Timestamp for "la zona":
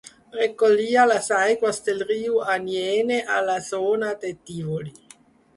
3.51-4.11